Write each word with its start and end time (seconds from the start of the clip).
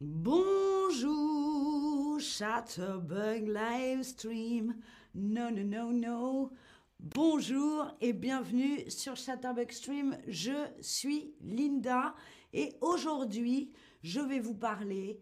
Bonjour, 0.00 1.00
Chatterbug 2.20 3.48
Livestream. 3.48 4.76
Non, 5.16 5.50
non, 5.50 5.64
non, 5.64 5.90
non. 5.92 6.50
Bonjour 7.00 7.90
et 8.00 8.12
bienvenue 8.12 8.88
sur 8.88 9.16
Chatterbug 9.16 9.72
Stream. 9.72 10.16
Je 10.28 10.52
suis 10.80 11.34
Linda 11.40 12.14
et 12.52 12.74
aujourd'hui, 12.80 13.72
je 14.04 14.20
vais 14.20 14.38
vous 14.38 14.54
parler, 14.54 15.18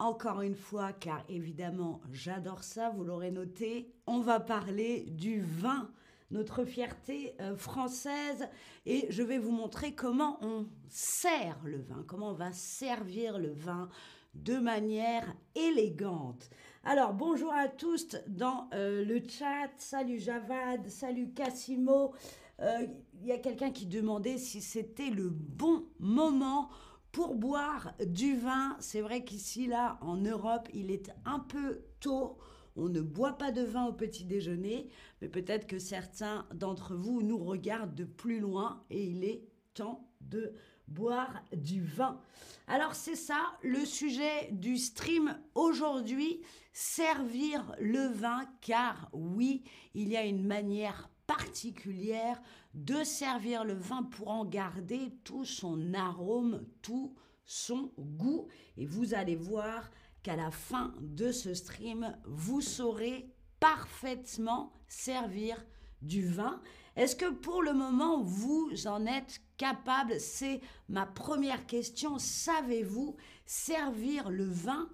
encore 0.00 0.42
une 0.42 0.56
fois, 0.56 0.92
car 0.92 1.24
évidemment, 1.28 2.00
j'adore 2.10 2.64
ça, 2.64 2.90
vous 2.90 3.04
l'aurez 3.04 3.30
noté, 3.30 3.94
on 4.08 4.18
va 4.18 4.40
parler 4.40 5.02
du 5.10 5.42
vin 5.42 5.92
notre 6.30 6.64
fierté 6.64 7.34
euh, 7.40 7.56
française 7.56 8.48
et 8.86 9.06
je 9.10 9.22
vais 9.22 9.38
vous 9.38 9.50
montrer 9.50 9.94
comment 9.94 10.38
on 10.42 10.66
sert 10.88 11.58
le 11.64 11.80
vin, 11.80 12.04
comment 12.06 12.30
on 12.30 12.34
va 12.34 12.52
servir 12.52 13.38
le 13.38 13.52
vin 13.52 13.88
de 14.34 14.58
manière 14.58 15.34
élégante. 15.54 16.50
Alors 16.84 17.12
bonjour 17.12 17.52
à 17.52 17.68
tous 17.68 18.16
dans 18.26 18.68
euh, 18.74 19.04
le 19.04 19.20
chat, 19.26 19.70
salut 19.78 20.18
Javad, 20.18 20.88
salut 20.88 21.32
Cassimo. 21.32 22.14
Euh, 22.60 22.86
il 23.20 23.26
y 23.26 23.32
a 23.32 23.38
quelqu'un 23.38 23.70
qui 23.70 23.86
demandait 23.86 24.38
si 24.38 24.60
c'était 24.60 25.10
le 25.10 25.30
bon 25.30 25.84
moment 25.98 26.68
pour 27.12 27.34
boire 27.34 27.94
du 28.04 28.36
vin. 28.36 28.76
C'est 28.80 29.00
vrai 29.00 29.24
qu'ici, 29.24 29.66
là, 29.66 29.98
en 30.02 30.16
Europe, 30.16 30.68
il 30.74 30.90
est 30.90 31.10
un 31.24 31.38
peu 31.38 31.80
tôt 32.00 32.36
on 32.78 32.88
ne 32.88 33.00
boit 33.00 33.36
pas 33.36 33.52
de 33.52 33.62
vin 33.62 33.86
au 33.86 33.92
petit 33.92 34.24
déjeuner, 34.24 34.88
mais 35.20 35.28
peut-être 35.28 35.66
que 35.66 35.78
certains 35.78 36.46
d'entre 36.54 36.94
vous 36.94 37.22
nous 37.22 37.38
regardent 37.38 37.94
de 37.94 38.04
plus 38.04 38.40
loin 38.40 38.84
et 38.90 39.04
il 39.04 39.24
est 39.24 39.44
temps 39.74 40.08
de 40.20 40.52
boire 40.88 41.42
du 41.54 41.82
vin. 41.82 42.20
Alors 42.66 42.94
c'est 42.94 43.16
ça 43.16 43.40
le 43.62 43.84
sujet 43.84 44.50
du 44.52 44.76
stream 44.76 45.38
aujourd'hui, 45.54 46.40
servir 46.72 47.74
le 47.80 48.06
vin, 48.08 48.46
car 48.60 49.08
oui, 49.12 49.62
il 49.94 50.08
y 50.08 50.16
a 50.16 50.24
une 50.24 50.46
manière 50.46 51.10
particulière 51.26 52.40
de 52.74 53.04
servir 53.04 53.64
le 53.64 53.74
vin 53.74 54.02
pour 54.02 54.28
en 54.28 54.44
garder 54.44 55.12
tout 55.24 55.44
son 55.44 55.92
arôme, 55.92 56.64
tout 56.82 57.14
son 57.44 57.92
goût. 57.98 58.48
Et 58.76 58.86
vous 58.86 59.14
allez 59.14 59.36
voir, 59.36 59.90
la 60.36 60.50
fin 60.50 60.94
de 61.00 61.32
ce 61.32 61.54
stream, 61.54 62.16
vous 62.24 62.60
saurez 62.60 63.30
parfaitement 63.60 64.72
servir 64.88 65.64
du 66.02 66.26
vin. 66.26 66.60
Est-ce 66.96 67.16
que 67.16 67.30
pour 67.30 67.62
le 67.62 67.72
moment, 67.72 68.22
vous 68.22 68.70
en 68.86 69.06
êtes 69.06 69.40
capable? 69.56 70.18
C'est 70.20 70.60
ma 70.88 71.06
première 71.06 71.66
question. 71.66 72.18
Savez-vous 72.18 73.16
servir 73.46 74.30
le 74.30 74.44
vin 74.44 74.88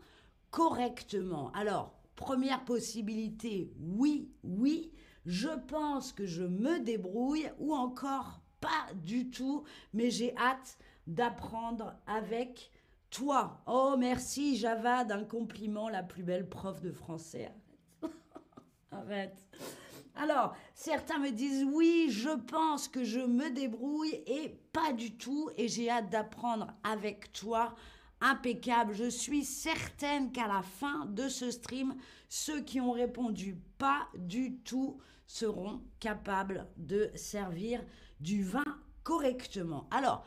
correctement? 0.50 1.50
Alors, 1.52 1.94
première 2.16 2.64
possibilité, 2.64 3.72
oui, 3.80 4.30
oui. 4.42 4.92
Je 5.26 5.48
pense 5.66 6.12
que 6.12 6.26
je 6.26 6.42
me 6.42 6.80
débrouille 6.80 7.50
ou 7.58 7.74
encore 7.74 8.40
pas 8.60 8.92
du 8.94 9.30
tout, 9.30 9.64
mais 9.92 10.10
j'ai 10.10 10.36
hâte 10.36 10.78
d'apprendre 11.06 11.94
avec 12.06 12.70
toi, 13.14 13.62
oh 13.66 13.94
merci 13.96 14.56
Java 14.56 15.04
d'un 15.04 15.22
compliment, 15.22 15.88
la 15.88 16.02
plus 16.02 16.24
belle 16.24 16.48
prof 16.48 16.80
de 16.80 16.90
français. 16.90 17.52
Arrête. 18.90 19.40
Alors, 20.16 20.56
certains 20.74 21.20
me 21.20 21.30
disent 21.30 21.64
oui, 21.64 22.08
je 22.10 22.30
pense 22.30 22.88
que 22.88 23.04
je 23.04 23.20
me 23.20 23.50
débrouille 23.50 24.22
et 24.26 24.58
pas 24.72 24.92
du 24.92 25.16
tout, 25.16 25.48
et 25.56 25.68
j'ai 25.68 25.88
hâte 25.88 26.10
d'apprendre 26.10 26.74
avec 26.82 27.32
toi. 27.32 27.76
Impeccable, 28.20 28.94
je 28.94 29.08
suis 29.08 29.44
certaine 29.44 30.32
qu'à 30.32 30.48
la 30.48 30.62
fin 30.62 31.06
de 31.06 31.28
ce 31.28 31.52
stream, 31.52 31.94
ceux 32.28 32.62
qui 32.62 32.80
ont 32.80 32.92
répondu 32.92 33.56
pas 33.78 34.08
du 34.16 34.56
tout 34.58 34.98
seront 35.26 35.82
capables 36.00 36.66
de 36.76 37.10
servir 37.14 37.80
du 38.18 38.42
vin 38.42 38.64
correctement. 39.04 39.86
Alors, 39.92 40.24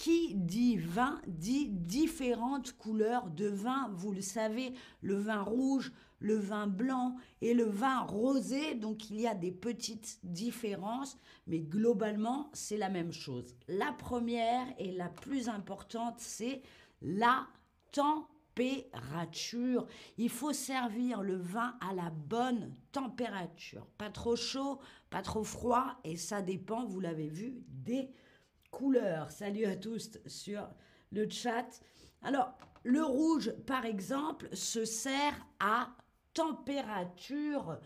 qui 0.00 0.34
dit 0.34 0.78
vin 0.78 1.20
dit 1.26 1.68
différentes 1.68 2.72
couleurs 2.78 3.28
de 3.28 3.48
vin. 3.48 3.90
Vous 3.92 4.12
le 4.12 4.22
savez, 4.22 4.72
le 5.02 5.16
vin 5.16 5.42
rouge, 5.42 5.92
le 6.20 6.36
vin 6.36 6.66
blanc 6.66 7.16
et 7.42 7.52
le 7.52 7.64
vin 7.64 8.00
rosé. 8.00 8.74
Donc 8.74 9.10
il 9.10 9.20
y 9.20 9.26
a 9.26 9.34
des 9.34 9.52
petites 9.52 10.18
différences, 10.22 11.18
mais 11.46 11.60
globalement 11.60 12.48
c'est 12.54 12.78
la 12.78 12.88
même 12.88 13.12
chose. 13.12 13.54
La 13.68 13.92
première 13.92 14.66
et 14.78 14.90
la 14.90 15.10
plus 15.10 15.50
importante, 15.50 16.14
c'est 16.16 16.62
la 17.02 17.46
température. 17.92 19.86
Il 20.16 20.30
faut 20.30 20.54
servir 20.54 21.20
le 21.20 21.36
vin 21.36 21.76
à 21.86 21.92
la 21.92 22.08
bonne 22.08 22.72
température. 22.90 23.86
Pas 23.98 24.08
trop 24.08 24.34
chaud, 24.34 24.78
pas 25.10 25.20
trop 25.20 25.44
froid, 25.44 25.98
et 26.04 26.16
ça 26.16 26.40
dépend, 26.40 26.86
vous 26.86 27.00
l'avez 27.00 27.28
vu, 27.28 27.62
des 27.68 28.08
couleurs. 28.70 29.30
Salut 29.30 29.64
à 29.66 29.76
tous 29.76 30.18
sur 30.26 30.68
le 31.12 31.28
chat. 31.28 31.80
Alors, 32.22 32.52
le 32.82 33.02
rouge, 33.02 33.52
par 33.66 33.84
exemple, 33.84 34.48
se 34.54 34.84
sert 34.84 35.34
à 35.58 35.88
température 36.32 37.78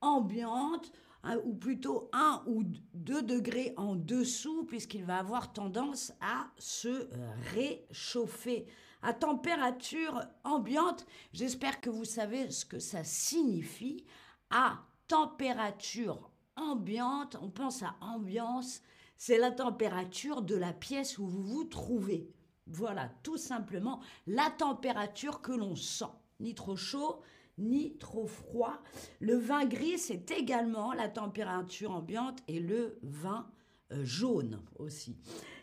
ambiante, 0.00 0.92
hein, 1.22 1.40
ou 1.44 1.54
plutôt 1.54 2.10
1 2.12 2.44
ou 2.46 2.64
2 2.94 3.22
degrés 3.22 3.74
en 3.76 3.96
dessous, 3.96 4.64
puisqu'il 4.64 5.04
va 5.04 5.18
avoir 5.18 5.52
tendance 5.52 6.12
à 6.20 6.46
se 6.58 7.08
réchauffer. 7.54 8.66
À 9.02 9.12
température 9.12 10.20
ambiante, 10.44 11.06
j'espère 11.32 11.80
que 11.80 11.90
vous 11.90 12.04
savez 12.04 12.50
ce 12.50 12.64
que 12.64 12.78
ça 12.78 13.04
signifie. 13.04 14.04
À 14.50 14.78
température 15.08 16.30
ambiante, 16.56 17.36
on 17.40 17.50
pense 17.50 17.82
à 17.82 17.94
ambiance, 18.00 18.82
c'est 19.18 19.38
la 19.38 19.50
température 19.50 20.42
de 20.42 20.56
la 20.56 20.72
pièce 20.72 21.18
où 21.18 21.26
vous 21.26 21.42
vous 21.42 21.64
trouvez. 21.64 22.30
Voilà, 22.66 23.10
tout 23.22 23.36
simplement 23.36 24.00
la 24.26 24.50
température 24.50 25.40
que 25.40 25.52
l'on 25.52 25.76
sent. 25.76 26.04
Ni 26.40 26.54
trop 26.54 26.76
chaud, 26.76 27.20
ni 27.58 27.96
trop 27.96 28.26
froid. 28.26 28.82
Le 29.20 29.36
vin 29.36 29.64
gris, 29.64 29.98
c'est 29.98 30.30
également 30.30 30.92
la 30.92 31.08
température 31.08 31.92
ambiante 31.92 32.40
et 32.48 32.60
le 32.60 32.98
vin 33.02 33.46
euh, 33.92 34.04
jaune 34.04 34.60
aussi. 34.78 35.12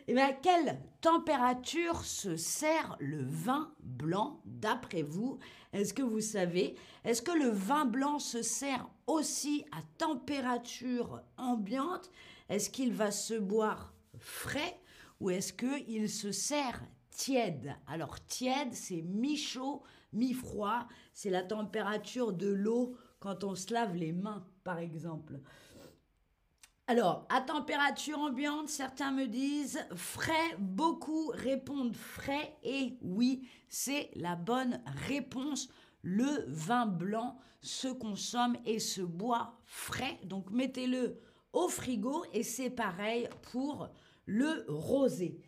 Et 0.06 0.12
eh 0.12 0.14
bien, 0.14 0.28
à 0.28 0.32
quelle 0.32 0.78
température 1.00 2.04
se 2.04 2.36
sert 2.36 2.96
le 3.00 3.22
vin 3.22 3.72
blanc 3.80 4.42
d'après 4.44 5.02
vous? 5.02 5.38
Est-ce 5.72 5.94
que 5.94 6.02
vous 6.02 6.20
savez? 6.20 6.74
Est-ce 7.04 7.22
que 7.22 7.32
le 7.32 7.48
vin 7.48 7.86
blanc 7.86 8.18
se 8.18 8.42
sert 8.42 8.86
aussi 9.06 9.64
à 9.72 9.80
température 9.96 11.22
ambiante 11.38 12.10
est-ce 12.48 12.70
qu'il 12.70 12.92
va 12.92 13.10
se 13.10 13.34
boire 13.34 13.94
frais 14.18 14.80
ou 15.20 15.30
est-ce 15.30 15.52
qu'il 15.52 16.08
se 16.10 16.32
sert 16.32 16.82
tiède? 17.10 17.74
Alors 17.86 18.24
tiède, 18.26 18.74
c'est 18.74 19.02
mi-chaud, 19.02 19.82
mi-froid. 20.12 20.86
C'est 21.12 21.30
la 21.30 21.42
température 21.42 22.32
de 22.32 22.48
l'eau 22.48 22.96
quand 23.20 23.44
on 23.44 23.54
se 23.54 23.72
lave 23.72 23.96
les 23.96 24.12
mains, 24.12 24.46
par 24.64 24.78
exemple. 24.78 25.40
Alors, 26.86 27.26
à 27.30 27.40
température 27.40 28.18
ambiante, 28.18 28.68
certains 28.68 29.10
me 29.10 29.26
disent 29.26 29.80
frais, 29.96 30.56
beaucoup 30.58 31.28
répondent 31.28 31.96
frais 31.96 32.58
et 32.62 32.98
oui, 33.00 33.48
c'est 33.70 34.10
la 34.16 34.36
bonne 34.36 34.82
réponse. 35.08 35.68
Le 36.02 36.44
vin 36.46 36.84
blanc 36.84 37.38
se 37.62 37.88
consomme 37.88 38.58
et 38.66 38.78
se 38.78 39.00
boit 39.00 39.58
frais, 39.64 40.20
donc 40.24 40.50
mettez-le 40.50 41.18
frigo 41.68 42.24
et 42.32 42.42
c'est 42.42 42.70
pareil 42.70 43.28
pour 43.52 43.88
le 44.26 44.64
rosé. 44.68 45.40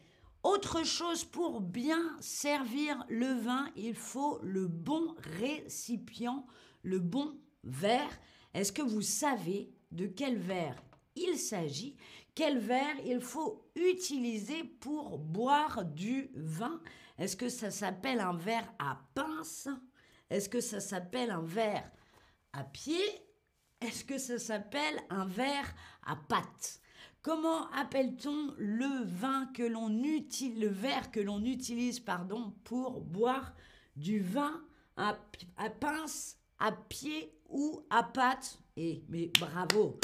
Autre 0.42 0.84
chose 0.84 1.24
pour 1.24 1.60
bien 1.60 2.16
servir 2.20 3.04
le 3.08 3.32
vin, 3.34 3.68
il 3.74 3.94
faut 3.94 4.38
le 4.42 4.68
bon 4.68 5.14
récipient, 5.40 6.46
le 6.82 7.00
bon 7.00 7.36
verre. 7.64 8.20
Est-ce 8.54 8.72
que 8.72 8.82
vous 8.82 9.02
savez 9.02 9.72
de 9.90 10.06
quel 10.06 10.38
verre 10.38 10.80
il 11.16 11.36
s'agit? 11.36 11.96
Quel 12.34 12.58
verre 12.58 12.96
il 13.04 13.20
faut 13.20 13.68
utiliser 13.74 14.62
pour 14.62 15.18
boire 15.18 15.84
du 15.84 16.30
vin? 16.34 16.80
Est-ce 17.18 17.36
que 17.36 17.48
ça 17.48 17.70
s'appelle 17.70 18.20
un 18.20 18.36
verre 18.36 18.72
à 18.78 19.00
pince? 19.14 19.68
Est-ce 20.30 20.48
que 20.48 20.60
ça 20.60 20.80
s'appelle 20.80 21.30
un 21.30 21.42
verre 21.42 21.90
à 22.52 22.62
pied? 22.62 23.25
Est-ce 23.80 24.04
que 24.04 24.18
ça 24.18 24.38
s'appelle 24.38 25.00
un 25.10 25.26
verre 25.26 25.74
à 26.04 26.16
pâte? 26.16 26.80
Comment 27.22 27.68
appelle-t-on 27.72 28.54
le 28.56 29.04
vin 29.04 29.46
que 29.52 29.64
l'on 29.64 30.02
utilise, 30.02 30.70
verre 30.70 31.10
que 31.10 31.20
l'on 31.20 31.44
utilise, 31.44 31.98
pardon, 31.98 32.54
pour 32.64 33.00
boire 33.00 33.52
du 33.96 34.20
vin 34.20 34.62
à, 34.96 35.18
pince, 35.80 36.38
à 36.58 36.70
pied 36.70 37.32
ou 37.48 37.80
à 37.90 38.04
pâte? 38.04 38.58
Et 38.76 39.02
mais 39.08 39.30
bravo, 39.40 39.98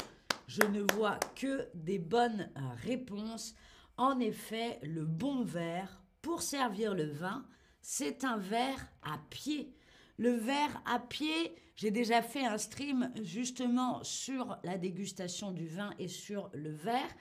je 0.47 0.63
ne 0.63 0.81
vois 0.93 1.19
que 1.35 1.69
des 1.73 1.99
bonnes 1.99 2.51
réponses. 2.83 3.55
En 3.95 4.19
effet, 4.19 4.79
le 4.83 5.05
bon 5.05 5.43
verre 5.43 6.01
pour 6.21 6.41
servir 6.41 6.93
le 6.93 7.05
vin, 7.05 7.45
c'est 7.81 8.23
un 8.23 8.37
verre 8.37 8.87
à 9.03 9.17
pied. 9.29 9.73
Le 10.17 10.31
verre 10.31 10.81
à 10.85 10.99
pied, 10.99 11.55
j'ai 11.75 11.91
déjà 11.91 12.21
fait 12.21 12.45
un 12.45 12.57
stream 12.57 13.11
justement 13.21 14.03
sur 14.03 14.57
la 14.63 14.77
dégustation 14.77 15.51
du 15.51 15.67
vin 15.67 15.93
et 15.99 16.07
sur 16.07 16.49
le 16.53 16.71
verre. 16.71 17.15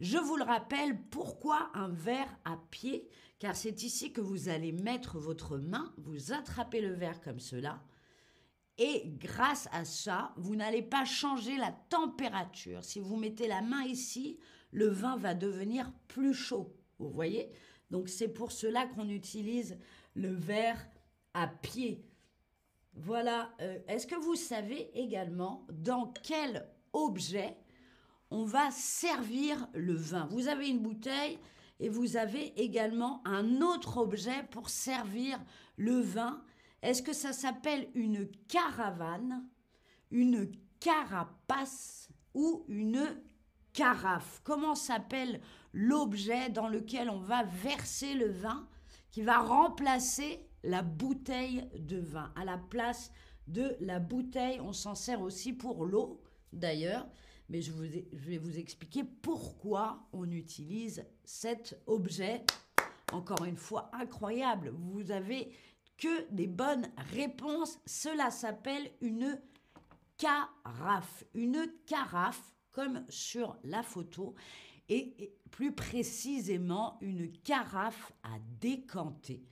Je 0.00 0.18
vous 0.18 0.36
le 0.36 0.44
rappelle, 0.44 1.00
pourquoi 1.10 1.70
un 1.74 1.88
verre 1.88 2.38
à 2.44 2.56
pied? 2.70 3.08
Car 3.38 3.56
c'est 3.56 3.82
ici 3.82 4.12
que 4.12 4.20
vous 4.20 4.48
allez 4.48 4.72
mettre 4.72 5.18
votre 5.18 5.58
main, 5.58 5.92
vous 5.98 6.32
attrapez 6.32 6.80
le 6.80 6.92
verre 6.92 7.20
comme 7.20 7.40
cela, 7.40 7.82
et 8.78 9.02
grâce 9.18 9.68
à 9.72 9.84
ça, 9.84 10.32
vous 10.36 10.54
n'allez 10.54 10.82
pas 10.82 11.04
changer 11.04 11.56
la 11.56 11.72
température. 11.88 12.84
Si 12.84 13.00
vous 13.00 13.16
mettez 13.16 13.48
la 13.48 13.60
main 13.60 13.82
ici, 13.82 14.38
le 14.70 14.86
vin 14.86 15.16
va 15.16 15.34
devenir 15.34 15.92
plus 16.06 16.32
chaud. 16.32 16.76
Vous 17.00 17.10
voyez? 17.10 17.50
Donc 17.90 18.08
c'est 18.08 18.28
pour 18.28 18.52
cela 18.52 18.86
qu'on 18.86 19.08
utilise 19.08 19.78
le 20.14 20.32
verre 20.32 20.78
à 21.34 21.48
pied. 21.48 22.07
Voilà. 22.98 23.50
Euh, 23.60 23.78
est-ce 23.88 24.06
que 24.06 24.14
vous 24.14 24.34
savez 24.34 24.90
également 24.94 25.66
dans 25.70 26.12
quel 26.22 26.68
objet 26.92 27.56
on 28.30 28.44
va 28.44 28.70
servir 28.70 29.68
le 29.72 29.94
vin? 29.94 30.26
Vous 30.30 30.48
avez 30.48 30.68
une 30.68 30.80
bouteille 30.80 31.38
et 31.80 31.88
vous 31.88 32.16
avez 32.16 32.60
également 32.60 33.22
un 33.24 33.60
autre 33.62 33.98
objet 33.98 34.44
pour 34.50 34.68
servir 34.68 35.38
le 35.76 36.00
vin 36.00 36.42
est-ce 36.82 37.02
que 37.02 37.12
ça 37.12 37.32
s'appelle 37.32 37.88
une 37.94 38.30
caravane, 38.48 39.44
une 40.10 40.50
carapace 40.80 42.08
ou 42.34 42.64
une 42.68 43.20
carafe? 43.72 44.40
Comment 44.44 44.74
s'appelle 44.74 45.40
l'objet 45.72 46.50
dans 46.50 46.68
lequel 46.68 47.10
on 47.10 47.18
va 47.18 47.42
verser 47.42 48.14
le 48.14 48.30
vin 48.30 48.68
qui 49.10 49.22
va 49.22 49.38
remplacer 49.38 50.47
la 50.68 50.82
bouteille 50.82 51.66
de 51.78 51.98
vin 51.98 52.30
À 52.36 52.44
la 52.44 52.58
place 52.58 53.10
de 53.46 53.74
la 53.80 53.98
bouteille, 53.98 54.60
on 54.60 54.74
s'en 54.74 54.94
sert 54.94 55.22
aussi 55.22 55.54
pour 55.54 55.86
l'eau 55.86 56.20
d'ailleurs, 56.52 57.08
mais 57.48 57.62
je, 57.62 57.72
vais 57.72 58.36
vous 58.36 58.58
expliquer 58.58 59.02
pourquoi 59.02 60.06
on 60.12 60.30
utilise 60.30 61.06
cet 61.24 61.80
objet. 61.86 62.44
Encore 63.12 63.44
une 63.46 63.56
fois, 63.56 63.90
incroyable. 63.94 64.70
Vous 64.76 65.10
avez 65.10 65.50
que 65.96 66.30
des 66.30 66.46
bonnes 66.46 66.86
réponses. 67.14 67.78
Cela 67.86 68.30
s'appelle 68.30 68.90
une 69.00 69.40
carafe. 70.18 71.24
Une 71.32 71.66
carafe, 71.86 72.52
comme 72.70 73.02
sur 73.08 73.56
la 73.64 73.82
photo, 73.82 74.34
et 74.90 75.34
plus 75.50 75.74
précisément 75.74 76.98
une 77.00 77.32
carafe 77.32 78.12
à 78.22 78.38
décanter. 78.60 79.42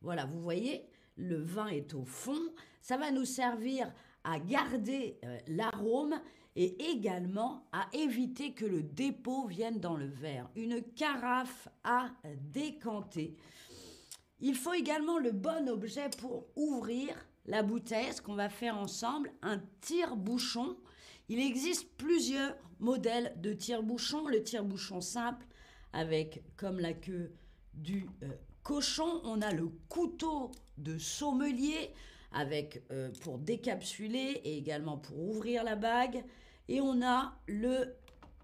Voilà, 0.00 0.24
vous 0.26 0.40
voyez, 0.40 0.88
le 1.16 1.40
vin 1.40 1.68
est 1.68 1.94
au 1.94 2.04
fond. 2.04 2.40
Ça 2.80 2.96
va 2.96 3.10
nous 3.10 3.24
servir 3.24 3.92
à 4.24 4.38
garder 4.38 5.18
euh, 5.24 5.38
l'arôme 5.48 6.20
et 6.56 6.90
également 6.90 7.68
à 7.72 7.86
éviter 7.92 8.52
que 8.54 8.64
le 8.64 8.82
dépôt 8.82 9.46
vienne 9.46 9.78
dans 9.78 9.96
le 9.96 10.06
verre. 10.06 10.48
Une 10.56 10.82
carafe 10.82 11.68
à 11.84 12.10
décanter. 12.52 13.36
Il 14.40 14.54
faut 14.54 14.72
également 14.72 15.18
le 15.18 15.32
bon 15.32 15.68
objet 15.68 16.08
pour 16.18 16.46
ouvrir 16.56 17.14
la 17.46 17.62
bouteille, 17.62 18.12
ce 18.12 18.22
qu'on 18.22 18.34
va 18.34 18.48
faire 18.48 18.76
ensemble, 18.76 19.32
un 19.42 19.60
tire-bouchon. 19.80 20.76
Il 21.28 21.40
existe 21.40 21.88
plusieurs 21.96 22.56
modèles 22.78 23.34
de 23.40 23.52
tire-bouchon. 23.52 24.26
Le 24.26 24.42
tire-bouchon 24.42 25.00
simple 25.00 25.46
avec 25.92 26.42
comme 26.56 26.80
la 26.80 26.92
queue 26.92 27.32
du 27.74 28.06
euh, 28.22 28.28
cochon. 28.66 29.20
On 29.22 29.40
a 29.42 29.52
le 29.52 29.68
couteau 29.88 30.50
de 30.76 30.98
sommelier 30.98 31.92
avec 32.32 32.82
euh, 32.90 33.12
pour 33.22 33.38
décapsuler 33.38 34.40
et 34.44 34.58
également 34.58 34.98
pour 34.98 35.18
ouvrir 35.20 35.62
la 35.62 35.76
bague. 35.76 36.24
Et 36.68 36.80
on 36.80 37.00
a 37.00 37.38
le 37.46 37.94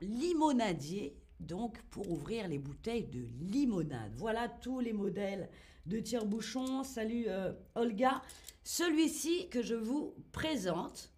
limonadier, 0.00 1.16
donc 1.40 1.82
pour 1.90 2.08
ouvrir 2.08 2.46
les 2.46 2.58
bouteilles 2.58 3.08
de 3.08 3.26
limonade. 3.40 4.12
Voilà 4.14 4.48
tous 4.48 4.78
les 4.78 4.92
modèles 4.92 5.50
de 5.86 5.98
tire-bouchon. 5.98 6.84
Salut 6.84 7.24
euh, 7.26 7.52
Olga. 7.74 8.22
Celui-ci 8.62 9.48
que 9.48 9.60
je 9.60 9.74
vous 9.74 10.14
présente. 10.30 11.10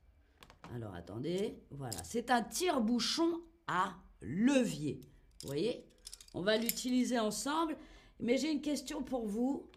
Alors 0.75 0.95
attendez, 0.95 1.59
voilà, 1.71 2.03
c'est 2.05 2.31
un 2.31 2.43
tire-bouchon 2.43 3.43
à 3.67 3.97
levier. 4.23 5.03
Vous 5.43 5.49
voyez? 5.49 5.85
On 6.33 6.41
va 6.41 6.57
l'utiliser 6.57 7.19
ensemble. 7.19 7.77
Mais 8.21 8.37
j'ai 8.37 8.53
une 8.53 8.63
question 8.63 9.03
pour 9.03 9.27
vous. 9.27 9.69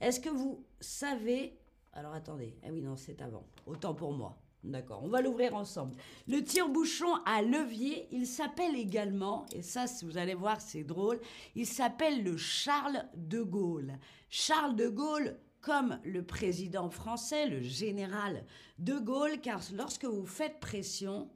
Est-ce 0.00 0.20
que 0.20 0.30
vous 0.30 0.64
savez... 0.80 1.58
Alors 1.92 2.12
attendez, 2.12 2.56
ah 2.64 2.68
oui 2.70 2.82
non, 2.82 2.96
c'est 2.96 3.20
avant. 3.20 3.46
Autant 3.66 3.94
pour 3.94 4.12
moi. 4.12 4.38
D'accord, 4.62 5.02
on 5.02 5.08
va 5.08 5.22
l'ouvrir 5.22 5.54
ensemble. 5.54 5.96
Le 6.28 6.44
tire-bouchon 6.44 7.14
à 7.24 7.40
levier, 7.40 8.08
il 8.12 8.26
s'appelle 8.26 8.76
également, 8.76 9.46
et 9.54 9.62
ça, 9.62 9.86
vous 10.02 10.18
allez 10.18 10.34
voir, 10.34 10.60
c'est 10.60 10.84
drôle, 10.84 11.18
il 11.54 11.66
s'appelle 11.66 12.22
le 12.22 12.36
Charles 12.36 13.08
de 13.14 13.40
Gaulle. 13.40 13.98
Charles 14.28 14.76
de 14.76 14.88
Gaulle, 14.88 15.40
comme 15.62 15.98
le 16.04 16.22
président 16.22 16.90
français, 16.90 17.46
le 17.46 17.62
général 17.62 18.44
de 18.78 18.98
Gaulle, 18.98 19.40
car 19.40 19.60
lorsque 19.72 20.04
vous 20.04 20.26
faites 20.26 20.60
pression, 20.60 21.30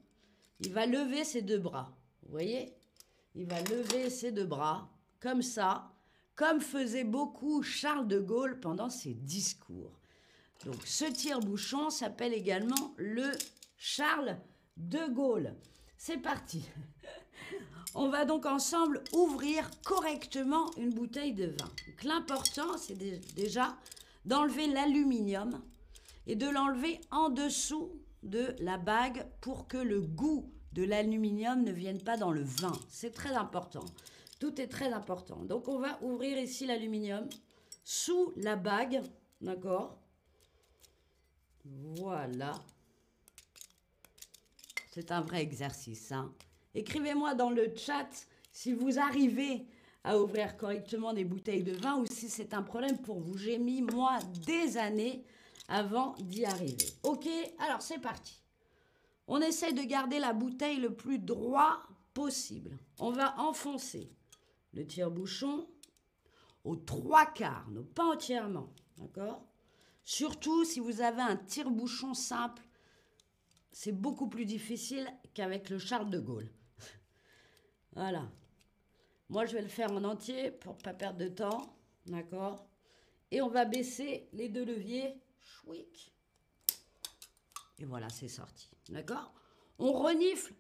il 0.60 0.72
va 0.74 0.84
lever 0.84 1.24
ses 1.24 1.40
deux 1.40 1.58
bras. 1.58 1.96
Vous 2.24 2.30
voyez? 2.30 2.76
Il 3.34 3.46
va 3.46 3.60
lever 3.62 4.10
ses 4.10 4.32
deux 4.32 4.44
bras, 4.44 4.90
comme 5.18 5.40
ça, 5.40 5.93
comme 6.36 6.60
faisait 6.60 7.04
beaucoup 7.04 7.62
Charles 7.62 8.08
de 8.08 8.18
Gaulle 8.18 8.58
pendant 8.60 8.90
ses 8.90 9.14
discours. 9.14 9.98
Donc 10.64 10.86
ce 10.86 11.04
tire-bouchon 11.04 11.90
s'appelle 11.90 12.32
également 12.32 12.94
le 12.96 13.30
Charles 13.76 14.38
de 14.76 15.12
Gaulle. 15.12 15.54
C'est 15.96 16.18
parti. 16.18 16.64
On 17.94 18.08
va 18.08 18.24
donc 18.24 18.46
ensemble 18.46 19.02
ouvrir 19.12 19.70
correctement 19.84 20.70
une 20.76 20.90
bouteille 20.90 21.34
de 21.34 21.46
vin. 21.46 21.70
l'important, 22.02 22.76
c'est 22.76 22.98
déjà 23.34 23.76
d'enlever 24.24 24.66
l'aluminium 24.66 25.62
et 26.26 26.34
de 26.34 26.48
l'enlever 26.48 27.00
en 27.10 27.28
dessous 27.28 27.92
de 28.22 28.56
la 28.58 28.78
bague 28.78 29.26
pour 29.40 29.68
que 29.68 29.76
le 29.76 30.00
goût 30.00 30.50
de 30.72 30.82
l'aluminium 30.82 31.62
ne 31.62 31.70
vienne 31.70 32.02
pas 32.02 32.16
dans 32.16 32.32
le 32.32 32.42
vin. 32.42 32.72
C'est 32.88 33.12
très 33.12 33.34
important. 33.34 33.84
Tout 34.44 34.60
est 34.60 34.66
très 34.66 34.92
important. 34.92 35.42
Donc 35.44 35.68
on 35.68 35.78
va 35.78 35.98
ouvrir 36.02 36.36
ici 36.36 36.66
l'aluminium 36.66 37.26
sous 37.82 38.34
la 38.36 38.56
bague, 38.56 39.00
d'accord? 39.40 39.96
Voilà. 41.64 42.52
C'est 44.90 45.10
un 45.12 45.22
vrai 45.22 45.40
exercice. 45.40 46.12
Hein. 46.12 46.30
Écrivez-moi 46.74 47.32
dans 47.32 47.48
le 47.48 47.74
chat 47.74 48.06
si 48.52 48.74
vous 48.74 48.98
arrivez 48.98 49.66
à 50.04 50.18
ouvrir 50.18 50.58
correctement 50.58 51.14
des 51.14 51.24
bouteilles 51.24 51.62
de 51.62 51.72
vin 51.72 51.96
ou 51.96 52.04
si 52.04 52.28
c'est 52.28 52.52
un 52.52 52.62
problème 52.62 52.98
pour 52.98 53.20
vous. 53.20 53.38
J'ai 53.38 53.56
mis, 53.56 53.80
moi, 53.80 54.18
des 54.44 54.76
années 54.76 55.24
avant 55.68 56.16
d'y 56.18 56.44
arriver. 56.44 56.76
Ok, 57.02 57.26
alors 57.60 57.80
c'est 57.80 57.98
parti. 57.98 58.42
On 59.26 59.40
essaie 59.40 59.72
de 59.72 59.84
garder 59.84 60.18
la 60.18 60.34
bouteille 60.34 60.80
le 60.80 60.92
plus 60.92 61.18
droit 61.18 61.80
possible. 62.12 62.76
On 62.98 63.10
va 63.10 63.40
enfoncer 63.40 64.10
le 64.74 64.86
tire-bouchon 64.86 65.66
aux 66.64 66.76
trois 66.76 67.26
quarts, 67.26 67.68
non 67.70 67.84
pas 67.84 68.04
entièrement. 68.04 68.72
D'accord? 68.98 69.46
Surtout 70.04 70.64
si 70.64 70.80
vous 70.80 71.00
avez 71.00 71.22
un 71.22 71.36
tire-bouchon 71.36 72.14
simple, 72.14 72.62
c'est 73.72 73.92
beaucoup 73.92 74.28
plus 74.28 74.44
difficile 74.44 75.08
qu'avec 75.32 75.70
le 75.70 75.78
Charles 75.78 76.10
de 76.10 76.20
Gaulle. 76.20 76.50
voilà. 77.94 78.30
Moi, 79.30 79.46
je 79.46 79.54
vais 79.54 79.62
le 79.62 79.68
faire 79.68 79.90
en 79.90 80.04
entier 80.04 80.50
pour 80.50 80.76
pas 80.78 80.94
perdre 80.94 81.18
de 81.18 81.28
temps. 81.28 81.76
D'accord? 82.06 82.68
Et 83.30 83.40
on 83.40 83.48
va 83.48 83.64
baisser 83.64 84.28
les 84.32 84.48
deux 84.48 84.64
leviers. 84.64 85.18
Chouic. 85.40 86.12
Et 87.78 87.84
voilà, 87.84 88.08
c'est 88.10 88.28
sorti. 88.28 88.68
D'accord? 88.90 89.32
On 89.78 89.92
renifle 89.92 90.54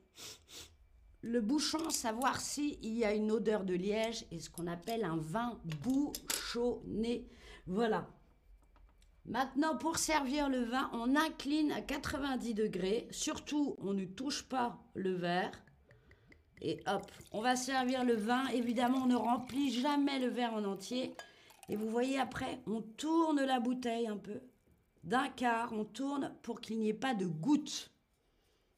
le 1.24 1.40
bouchon, 1.40 1.88
savoir 1.88 2.38
s'il 2.38 2.84
y 2.84 3.04
a 3.04 3.14
une 3.14 3.32
odeur 3.32 3.64
de 3.64 3.74
liège 3.74 4.26
et 4.30 4.40
ce 4.40 4.50
qu'on 4.50 4.66
appelle 4.66 5.04
un 5.04 5.16
vin 5.16 5.58
bouchonné. 5.82 7.26
Voilà. 7.66 8.06
Maintenant, 9.24 9.74
pour 9.78 9.96
servir 9.96 10.50
le 10.50 10.64
vin, 10.64 10.90
on 10.92 11.16
incline 11.16 11.72
à 11.72 11.80
90 11.80 12.52
degrés. 12.52 13.08
Surtout, 13.10 13.74
on 13.78 13.94
ne 13.94 14.04
touche 14.04 14.42
pas 14.42 14.78
le 14.94 15.14
verre. 15.14 15.50
Et 16.60 16.82
hop, 16.86 17.10
on 17.32 17.40
va 17.40 17.56
servir 17.56 18.04
le 18.04 18.16
vin. 18.16 18.46
Évidemment, 18.48 18.98
on 19.04 19.06
ne 19.06 19.16
remplit 19.16 19.72
jamais 19.72 20.18
le 20.18 20.28
verre 20.28 20.52
en 20.52 20.64
entier. 20.64 21.14
Et 21.70 21.76
vous 21.76 21.88
voyez 21.88 22.18
après, 22.18 22.60
on 22.66 22.82
tourne 22.82 23.42
la 23.42 23.60
bouteille 23.60 24.08
un 24.08 24.18
peu. 24.18 24.40
D'un 25.04 25.28
quart, 25.30 25.72
on 25.72 25.86
tourne 25.86 26.34
pour 26.42 26.60
qu'il 26.60 26.78
n'y 26.78 26.90
ait 26.90 26.94
pas 26.94 27.14
de 27.14 27.26
gouttes. 27.26 27.93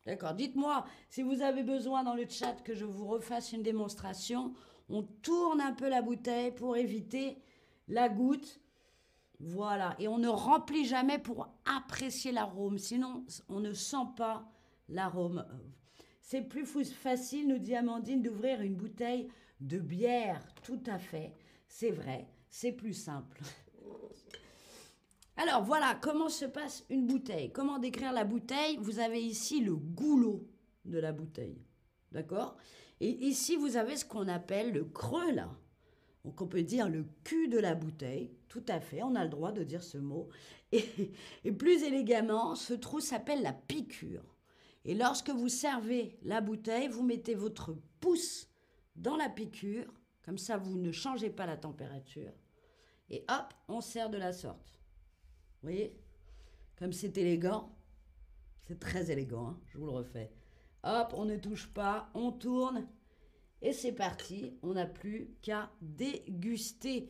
D'accord 0.07 0.35
Dites-moi 0.35 0.87
si 1.11 1.23
vous 1.23 1.43
avez 1.43 1.65
besoin 1.65 2.05
dans 2.05 2.15
le 2.15 2.29
chat 2.29 2.63
que 2.63 2.75
je 2.75 2.85
vous 2.85 3.07
refasse 3.07 3.53
une 3.53 3.65
démonstration. 3.65 4.55
On 4.89 5.03
tourne 5.03 5.61
un 5.61 5.73
peu 5.73 5.89
la 5.89 6.01
bouteille 6.01 6.53
pour 6.53 6.77
éviter 6.77 7.37
la 7.89 8.09
goutte. 8.09 8.61
Voilà, 9.41 9.95
et 9.99 10.09
on 10.09 10.17
ne 10.17 10.29
remplit 10.29 10.87
jamais 10.87 11.19
pour 11.19 11.49
apprécier 11.67 12.33
l'arôme, 12.33 12.79
sinon 12.79 13.27
on 13.51 13.61
ne 13.61 13.75
sent 13.75 14.07
pas 14.17 14.49
l'arôme. 14.89 15.45
C'est 16.23 16.41
plus 16.41 16.65
facile, 16.65 17.47
nous 17.47 17.59
dit 17.59 17.75
Amandine, 17.75 18.23
d'ouvrir 18.23 18.63
une 18.63 18.77
bouteille 18.77 19.29
de 19.61 19.79
bière, 19.79 20.43
tout 20.63 20.81
à 20.87 20.99
fait, 20.99 21.35
c'est 21.69 21.91
vrai, 21.91 22.27
c'est 22.49 22.73
plus 22.73 22.95
simple. 22.95 23.43
Alors 25.37 25.63
voilà, 25.63 25.95
comment 26.01 26.29
se 26.29 26.47
passe 26.47 26.85
une 26.89 27.07
bouteille 27.07 27.53
Comment 27.53 27.79
décrire 27.79 28.13
la 28.13 28.25
bouteille? 28.25 28.79
Vous 28.79 29.01
avez 29.01 29.23
ici 29.23 29.61
le 29.61 29.77
goulot 29.77 30.49
de 30.85 30.99
la 30.99 31.13
bouteille. 31.13 31.63
D'accord? 32.13 32.57
Et 33.01 33.11
ici, 33.27 33.57
vous 33.57 33.77
avez 33.77 33.97
ce 33.97 34.05
qu'on 34.05 34.29
appelle 34.29 34.73
le 34.73 34.85
creux, 34.85 35.33
là. 35.33 35.51
Donc 36.25 36.41
on 36.41 36.47
peut 36.47 36.63
dire 36.63 36.89
le 36.89 37.05
cul 37.23 37.49
de 37.49 37.59
la 37.59 37.75
bouteille. 37.75 38.33
Tout 38.49 38.65
à 38.69 38.81
fait, 38.81 39.03
on 39.03 39.15
a 39.15 39.25
le 39.25 39.31
droit 39.31 39.53
de 39.53 39.63
dire 39.63 39.83
ce 39.83 39.99
mot. 39.99 40.29
Et, 40.73 40.85
et 41.45 41.53
plus 41.53 41.85
élégamment, 41.85 42.55
ce 42.55 42.75
trou 42.75 43.01
s'appelle 43.01 43.43
la 43.43 43.53
piqûre. 43.53 44.25
Et 44.85 44.95
lorsque 44.95 45.31
vous 45.31 45.49
servez 45.49 46.19
la 46.23 46.41
bouteille, 46.41 46.89
vous 46.89 47.05
mettez 47.05 47.35
votre 47.35 47.77
pouce 48.01 48.49
dans 48.97 49.17
la 49.17 49.29
piqûre. 49.29 49.93
Comme 50.25 50.39
ça, 50.39 50.57
vous 50.57 50.79
ne 50.79 50.91
changez 50.91 51.31
pas 51.31 51.47
la 51.47 51.57
température. 51.57 52.33
Et 53.11 53.25
hop, 53.29 53.55
on 53.69 53.81
sert 53.81 54.11
de 54.11 54.19
la 54.19 54.33
sorte. 54.33 54.81
Vous 55.67 55.73
voyez 55.73 55.97
Comme 56.79 56.93
c'est 56.93 57.19
élégant. 57.19 57.75
C'est 58.69 58.79
très 58.79 59.11
élégant, 59.11 59.49
hein, 59.49 59.61
je 59.67 59.79
vous 59.79 59.87
le 59.87 59.91
refais. 59.91 60.31
Hop, 60.85 61.13
on 61.17 61.25
ne 61.25 61.35
touche 61.35 61.67
pas, 61.67 62.09
on 62.15 62.31
tourne. 62.31 62.87
Et 63.63 63.73
c'est 63.73 63.91
parti, 63.91 64.57
on 64.63 64.75
n'a 64.75 64.87
plus 64.87 65.35
qu'à 65.43 65.73
déguster. 65.83 67.09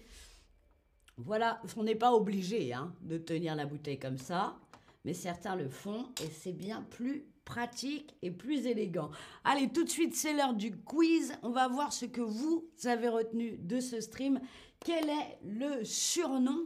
Voilà, 1.18 1.60
on 1.76 1.82
n'est 1.82 1.96
pas 1.96 2.14
obligé 2.14 2.72
hein, 2.72 2.94
de 3.02 3.18
tenir 3.18 3.56
la 3.56 3.66
bouteille 3.66 3.98
comme 3.98 4.16
ça, 4.16 4.58
mais 5.04 5.12
certains 5.12 5.54
le 5.54 5.68
font 5.68 6.08
et 6.24 6.30
c'est 6.30 6.54
bien 6.54 6.80
plus 6.80 7.26
pratique 7.44 8.16
et 8.22 8.30
plus 8.30 8.64
élégant. 8.66 9.10
Allez, 9.44 9.68
tout 9.68 9.84
de 9.84 9.90
suite, 9.90 10.14
c'est 10.14 10.32
l'heure 10.32 10.54
du 10.54 10.74
quiz. 10.74 11.34
On 11.42 11.50
va 11.50 11.68
voir 11.68 11.92
ce 11.92 12.06
que 12.06 12.22
vous 12.22 12.70
avez 12.84 13.08
retenu 13.08 13.58
de 13.58 13.80
ce 13.80 14.00
stream. 14.00 14.40
Quel 14.82 15.10
est 15.10 15.38
le 15.44 15.84
surnom 15.84 16.64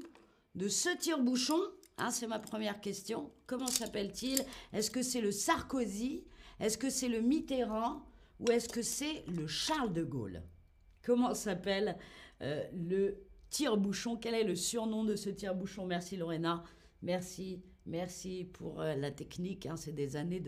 de 0.55 0.69
ce 0.69 0.97
tire-bouchon 0.97 1.61
hein, 2.00 2.11
C'est 2.11 2.26
ma 2.26 2.38
première 2.38 2.80
question. 2.80 3.30
Comment 3.47 3.66
s'appelle-t-il? 3.66 4.45
Est-ce 4.73 4.90
que 4.90 5.02
c'est 5.02 5.21
le 5.21 5.30
Sarkozy? 5.30 6.25
Est-ce 6.59 6.78
que 6.78 6.90
c'est 6.90 7.09
le 7.09 7.21
Mitterrand? 7.21 8.04
Ou 8.40 8.50
est-ce 8.50 8.69
que 8.69 8.83
c'est 8.83 9.25
le 9.28 9.47
Charles 9.47 9.92
de 9.92 10.02
Gaulle? 10.02 10.42
Comment 11.02 11.35
s'appelle 11.35 11.97
euh, 12.42 12.62
le 12.73 13.23
tire-bouchon? 13.50 14.16
Quel 14.16 14.35
est 14.35 14.45
le 14.45 14.57
surnom 14.57 15.04
de 15.04 15.16
ce 15.16 15.30
tire-bouchon? 15.30 15.87
Merci 15.87 16.16
Lorena. 16.16 16.64
Merci, 17.02 17.62
merci 17.87 18.45
pour 18.45 18.80
euh, 18.80 18.95
la 18.95 19.11
technique. 19.11 19.66
Hein, 19.66 19.76
c'est 19.76 19.92
des 19.92 20.16
années 20.16 20.42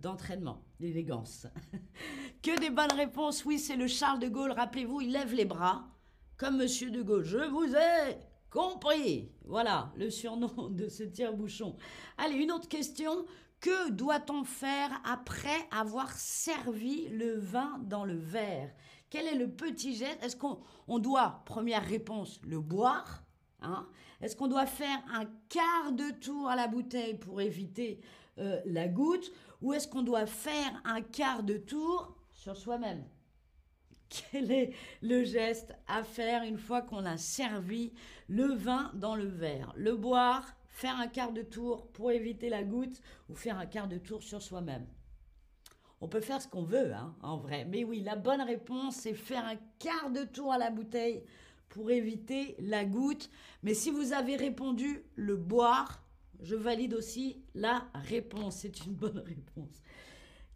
d'entraînement, 0.00 0.62
d'élégance. 0.80 1.46
que 2.42 2.58
des 2.60 2.70
bonnes 2.70 2.92
réponses. 2.92 3.44
Oui, 3.44 3.58
c'est 3.58 3.76
le 3.76 3.86
Charles 3.86 4.20
de 4.20 4.28
Gaulle. 4.28 4.52
Rappelez-vous, 4.52 5.00
il 5.00 5.12
lève 5.12 5.34
les 5.34 5.44
bras 5.44 5.88
comme 6.36 6.58
Monsieur 6.58 6.90
de 6.90 7.02
Gaulle. 7.02 7.24
Je 7.24 7.38
vous 7.38 7.74
ai 7.74 8.18
Compris. 8.52 9.30
Voilà 9.46 9.92
le 9.96 10.10
surnom 10.10 10.68
de 10.70 10.88
ce 10.88 11.04
tire-bouchon. 11.04 11.76
Allez, 12.18 12.36
une 12.36 12.52
autre 12.52 12.68
question. 12.68 13.24
Que 13.60 13.90
doit-on 13.90 14.44
faire 14.44 14.90
après 15.04 15.68
avoir 15.70 16.10
servi 16.12 17.08
le 17.08 17.38
vin 17.38 17.80
dans 17.84 18.04
le 18.04 18.16
verre? 18.16 18.70
Quel 19.08 19.26
est 19.26 19.36
le 19.36 19.48
petit 19.48 19.94
geste? 19.94 20.18
Est-ce 20.22 20.36
qu'on 20.36 20.98
doit, 20.98 21.42
première 21.46 21.86
réponse, 21.86 22.40
le 22.42 22.60
boire 22.60 23.22
hein? 23.60 23.86
Est-ce 24.20 24.36
qu'on 24.36 24.48
doit 24.48 24.66
faire 24.66 24.98
un 25.12 25.26
quart 25.48 25.92
de 25.92 26.10
tour 26.10 26.48
à 26.48 26.56
la 26.56 26.66
bouteille 26.66 27.18
pour 27.18 27.40
éviter 27.40 28.00
euh, 28.38 28.60
la 28.66 28.88
goutte? 28.88 29.32
Ou 29.60 29.72
est-ce 29.72 29.86
qu'on 29.86 30.02
doit 30.02 30.26
faire 30.26 30.80
un 30.84 31.00
quart 31.00 31.42
de 31.42 31.56
tour 31.56 32.16
sur 32.32 32.56
soi-même? 32.56 33.04
Quel 34.12 34.50
est 34.50 34.72
le 35.00 35.24
geste 35.24 35.74
à 35.86 36.02
faire 36.02 36.42
une 36.42 36.58
fois 36.58 36.82
qu'on 36.82 37.04
a 37.04 37.16
servi 37.16 37.92
le 38.28 38.52
vin 38.52 38.90
dans 38.94 39.16
le 39.16 39.26
verre? 39.26 39.72
Le 39.76 39.96
boire, 39.96 40.54
faire 40.68 40.96
un 40.96 41.08
quart 41.08 41.32
de 41.32 41.42
tour 41.42 41.86
pour 41.92 42.10
éviter 42.10 42.48
la 42.48 42.62
goutte 42.62 43.00
ou 43.28 43.34
faire 43.34 43.58
un 43.58 43.66
quart 43.66 43.88
de 43.88 43.98
tour 43.98 44.22
sur 44.22 44.42
soi-même? 44.42 44.86
On 46.00 46.08
peut 46.08 46.20
faire 46.20 46.42
ce 46.42 46.48
qu'on 46.48 46.64
veut, 46.64 46.92
hein, 46.92 47.14
en 47.22 47.36
vrai. 47.36 47.64
Mais 47.64 47.84
oui, 47.84 48.00
la 48.00 48.16
bonne 48.16 48.42
réponse, 48.42 48.96
c'est 48.96 49.14
faire 49.14 49.46
un 49.46 49.56
quart 49.78 50.10
de 50.10 50.24
tour 50.24 50.52
à 50.52 50.58
la 50.58 50.70
bouteille 50.70 51.24
pour 51.68 51.90
éviter 51.90 52.56
la 52.58 52.84
goutte. 52.84 53.30
Mais 53.62 53.72
si 53.72 53.90
vous 53.90 54.12
avez 54.12 54.36
répondu 54.36 55.04
le 55.14 55.36
boire, 55.36 56.02
je 56.40 56.56
valide 56.56 56.94
aussi 56.94 57.40
la 57.54 57.86
réponse. 57.94 58.56
C'est 58.56 58.84
une 58.84 58.94
bonne 58.94 59.18
réponse. 59.26 59.80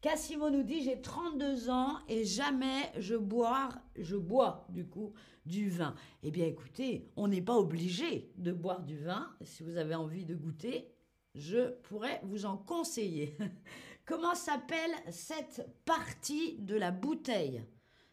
Cassimo 0.06 0.50
nous 0.50 0.62
dit 0.62 0.84
j'ai 0.84 1.02
32 1.02 1.68
ans 1.68 1.98
et 2.08 2.24
jamais 2.24 2.92
je 2.96 3.16
bois, 3.16 3.70
je 3.98 4.14
bois 4.14 4.64
du 4.68 4.86
coup 4.86 5.12
du 5.44 5.68
vin. 5.68 5.96
Eh 6.22 6.30
bien 6.30 6.46
écoutez, 6.46 7.10
on 7.16 7.26
n'est 7.26 7.42
pas 7.42 7.56
obligé 7.56 8.30
de 8.36 8.52
boire 8.52 8.84
du 8.84 8.96
vin. 8.96 9.28
Si 9.42 9.64
vous 9.64 9.76
avez 9.76 9.96
envie 9.96 10.24
de 10.24 10.36
goûter, 10.36 10.94
je 11.34 11.72
pourrais 11.82 12.20
vous 12.22 12.46
en 12.46 12.56
conseiller. 12.56 13.36
Comment 14.06 14.36
s'appelle 14.36 14.92
cette 15.10 15.66
partie 15.84 16.56
de 16.58 16.76
la 16.76 16.92
bouteille? 16.92 17.64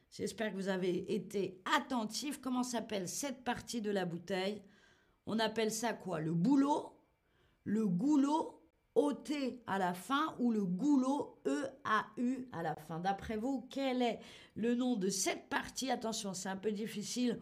J'espère 0.09 0.49
que 0.49 0.55
vous 0.55 0.69
avez 0.69 1.13
été 1.13 1.61
attentif. 1.77 2.41
Comment 2.41 2.63
s'appelle 2.63 3.07
cette 3.07 3.43
partie 3.43 3.81
de 3.81 3.91
la 3.91 4.05
bouteille? 4.05 4.63
On 5.27 5.37
appelle 5.37 5.71
ça 5.71 5.93
quoi? 5.93 6.19
Le 6.19 6.33
boulot? 6.33 6.97
Le 7.65 7.85
goulot? 7.85 8.62
OT 8.95 9.31
à 9.67 9.79
la 9.79 9.93
fin 9.93 10.35
ou 10.39 10.51
le 10.51 10.63
goulot 10.63 11.39
E-A-U 11.47 12.47
à 12.51 12.63
la 12.63 12.75
fin. 12.75 12.99
D'après 12.99 13.37
vous, 13.37 13.67
quel 13.69 14.01
est 14.01 14.19
le 14.55 14.75
nom 14.75 14.95
de 14.95 15.09
cette 15.09 15.49
partie? 15.49 15.89
Attention, 15.89 16.33
c'est 16.33 16.49
un 16.49 16.57
peu 16.57 16.71
difficile, 16.71 17.39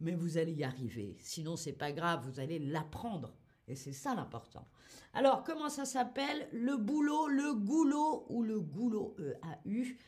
mais 0.00 0.14
vous 0.14 0.38
allez 0.38 0.52
y 0.52 0.64
arriver. 0.64 1.16
Sinon, 1.20 1.56
c'est 1.56 1.72
pas 1.72 1.92
grave, 1.92 2.26
vous 2.26 2.40
allez 2.40 2.58
l'apprendre. 2.58 3.34
Et 3.66 3.76
c'est 3.76 3.92
ça 3.92 4.14
l'important. 4.14 4.68
Alors, 5.14 5.42
comment 5.42 5.68
ça 5.70 5.84
s'appelle? 5.84 6.48
Le 6.52 6.76
boulot, 6.76 7.28
le 7.28 7.54
goulot 7.54 8.26
ou 8.28 8.42
le 8.42 8.60
goulot 8.60 9.16
E-A-U 9.18 9.98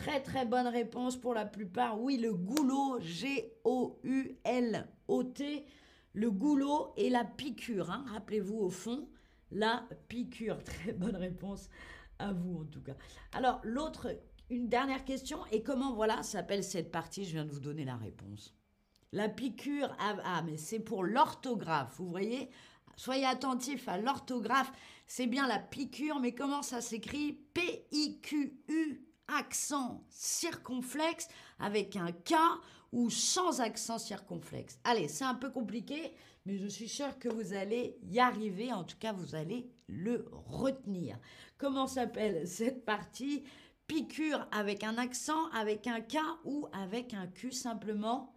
Très 0.00 0.22
très 0.22 0.46
bonne 0.46 0.68
réponse 0.68 1.16
pour 1.20 1.34
la 1.34 1.44
plupart. 1.44 2.00
Oui, 2.00 2.16
le 2.16 2.32
goulot, 2.32 2.98
G-O-U-L-O-T. 3.00 4.06
Le 6.14 6.30
goulot 6.30 6.94
et 6.96 7.10
la 7.10 7.24
piqûre, 7.24 7.90
hein. 7.90 8.06
rappelez-vous 8.08 8.56
au 8.56 8.70
fond 8.70 9.10
la 9.50 9.84
piqûre. 10.08 10.62
Très 10.64 10.92
bonne 10.92 11.16
réponse 11.16 11.68
à 12.18 12.32
vous 12.32 12.62
en 12.62 12.64
tout 12.64 12.82
cas. 12.82 12.94
Alors 13.32 13.60
l'autre, 13.64 14.08
une 14.50 14.68
dernière 14.68 15.04
question, 15.04 15.38
et 15.52 15.62
comment 15.62 15.94
voilà 15.94 16.22
s'appelle 16.22 16.64
cette 16.64 16.90
partie? 16.90 17.24
Je 17.24 17.32
viens 17.32 17.44
de 17.44 17.52
vous 17.52 17.60
donner 17.60 17.84
la 17.84 17.96
réponse. 17.96 18.54
La 19.12 19.28
piqûre, 19.28 19.94
ah, 19.98 20.16
ah 20.24 20.42
mais 20.42 20.56
c'est 20.56 20.80
pour 20.80 21.02
l'orthographe, 21.04 21.96
vous 21.98 22.08
voyez? 22.08 22.50
Soyez 22.96 23.24
attentifs 23.24 23.88
à 23.88 23.98
l'orthographe, 23.98 24.70
c'est 25.06 25.26
bien 25.26 25.48
la 25.48 25.58
piqûre, 25.58 26.20
mais 26.20 26.34
comment 26.34 26.62
ça 26.62 26.80
s'écrit? 26.80 27.32
P-I-Q-U, 27.54 29.06
accent 29.26 30.04
circonflexe, 30.10 31.28
avec 31.58 31.96
un 31.96 32.12
K 32.12 32.34
ou 32.92 33.08
sans 33.08 33.60
accent 33.60 33.98
circonflexe. 33.98 34.78
Allez, 34.84 35.08
c'est 35.08 35.24
un 35.24 35.34
peu 35.34 35.50
compliqué, 35.50 36.12
mais 36.46 36.56
je 36.58 36.66
suis 36.66 36.88
sûre 36.88 37.18
que 37.18 37.28
vous 37.28 37.52
allez 37.52 37.98
y 38.02 38.18
arriver, 38.18 38.72
en 38.72 38.84
tout 38.84 38.96
cas 38.98 39.12
vous 39.12 39.34
allez 39.34 39.70
le 39.88 40.26
retenir. 40.32 41.18
Comment 41.58 41.86
s'appelle 41.86 42.46
cette 42.48 42.84
partie? 42.84 43.44
Piqûre 43.86 44.46
avec 44.52 44.84
un 44.84 44.98
accent, 44.98 45.48
avec 45.52 45.88
un 45.88 46.00
K 46.00 46.18
ou 46.44 46.68
avec 46.72 47.12
un 47.12 47.26
Q 47.26 47.50
simplement? 47.50 48.32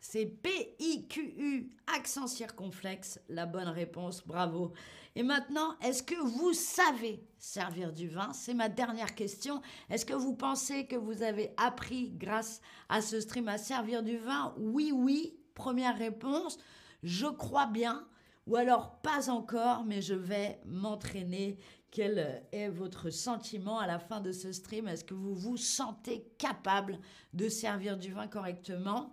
C'est 0.00 0.26
P-I-Q-U, 0.26 1.72
accent 1.94 2.26
circonflexe, 2.26 3.20
la 3.28 3.46
bonne 3.46 3.68
réponse, 3.68 4.26
bravo. 4.26 4.72
Et 5.16 5.22
maintenant, 5.22 5.78
est-ce 5.80 6.02
que 6.02 6.14
vous 6.14 6.52
savez 6.52 7.22
servir 7.38 7.92
du 7.92 8.08
vin? 8.08 8.32
C'est 8.32 8.54
ma 8.54 8.68
dernière 8.68 9.14
question. 9.14 9.62
Est-ce 9.88 10.04
que 10.04 10.14
vous 10.14 10.34
pensez 10.34 10.86
que 10.86 10.96
vous 10.96 11.22
avez 11.22 11.52
appris 11.56 12.10
grâce 12.10 12.60
à 12.88 13.00
ce 13.00 13.20
stream 13.20 13.48
à 13.48 13.58
servir 13.58 14.02
du 14.02 14.16
vin? 14.16 14.54
Oui, 14.58 14.90
oui, 14.92 15.38
Première 15.54 15.96
réponse, 15.96 16.58
je 17.02 17.26
crois 17.26 17.66
bien, 17.66 18.06
ou 18.46 18.56
alors 18.56 19.00
pas 19.00 19.30
encore, 19.30 19.84
mais 19.84 20.02
je 20.02 20.14
vais 20.14 20.60
m'entraîner. 20.66 21.58
Quel 21.90 22.44
est 22.50 22.68
votre 22.68 23.10
sentiment 23.10 23.78
à 23.78 23.86
la 23.86 24.00
fin 24.00 24.20
de 24.20 24.32
ce 24.32 24.52
stream? 24.52 24.88
Est-ce 24.88 25.04
que 25.04 25.14
vous 25.14 25.34
vous 25.34 25.56
sentez 25.56 26.26
capable 26.38 26.98
de 27.32 27.48
servir 27.48 27.96
du 27.96 28.12
vin 28.12 28.26
correctement? 28.26 29.12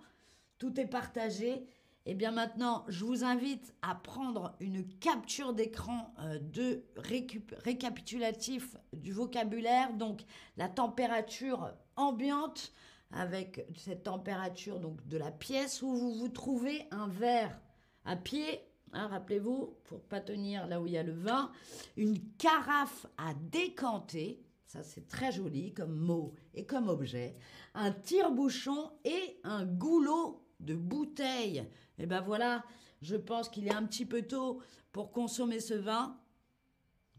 Tout 0.57 0.79
est 0.79 0.87
partagé. 0.87 1.67
Et 2.07 2.11
eh 2.11 2.13
bien 2.15 2.31
maintenant, 2.31 2.83
je 2.87 3.05
vous 3.05 3.23
invite 3.23 3.75
à 3.83 3.93
prendre 3.93 4.55
une 4.59 4.87
capture 4.97 5.53
d'écran 5.53 6.11
euh, 6.19 6.39
de 6.39 6.83
récapitulatif 6.95 8.75
du 8.91 9.11
vocabulaire, 9.11 9.93
donc 9.93 10.21
la 10.57 10.67
température 10.67 11.71
ambiante, 11.95 12.73
avec 13.11 13.65
cette 13.75 14.03
température 14.03 14.79
donc 14.79 15.05
de 15.07 15.17
la 15.17 15.31
pièce 15.31 15.81
où 15.81 15.93
vous 15.93 16.13
vous 16.13 16.29
trouvez 16.29 16.85
un 16.91 17.07
verre 17.07 17.59
à 18.05 18.15
pied, 18.15 18.61
hein, 18.93 19.07
rappelez-vous, 19.07 19.77
pour 19.83 20.01
pas 20.01 20.21
tenir 20.21 20.67
là 20.67 20.81
où 20.81 20.87
il 20.87 20.93
y 20.93 20.97
a 20.97 21.03
le 21.03 21.13
vin, 21.13 21.51
une 21.97 22.19
carafe 22.37 23.05
à 23.17 23.33
décanter, 23.33 24.43
ça 24.65 24.83
c'est 24.83 25.07
très 25.07 25.31
joli 25.31 25.73
comme 25.73 25.95
mot 25.95 26.33
et 26.53 26.65
comme 26.65 26.87
objet, 26.87 27.35
un 27.73 27.91
tire-bouchon 27.91 28.91
et 29.03 29.39
un 29.43 29.65
goulot 29.65 30.45
de 30.59 30.75
bouteille. 30.75 31.67
Et 31.97 32.05
ben 32.05 32.21
voilà, 32.21 32.63
je 33.01 33.15
pense 33.15 33.49
qu'il 33.49 33.67
est 33.67 33.73
un 33.73 33.85
petit 33.85 34.05
peu 34.05 34.21
tôt 34.21 34.61
pour 34.91 35.11
consommer 35.11 35.59
ce 35.59 35.73
vin. 35.73 36.17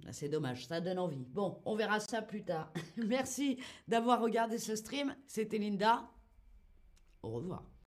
Ah, 0.06 0.12
c'est 0.12 0.28
dommage, 0.28 0.66
ça 0.66 0.80
donne 0.80 0.98
envie. 0.98 1.24
Bon, 1.24 1.60
on 1.64 1.76
verra 1.76 2.00
ça 2.00 2.22
plus 2.22 2.42
tard. 2.42 2.72
Merci 2.96 3.58
d'avoir 3.86 4.20
regardé 4.20 4.58
ce 4.58 4.74
stream. 4.76 5.14
C'était 5.26 5.58
Linda. 5.58 6.10
Au 7.22 7.30
revoir. 7.30 7.71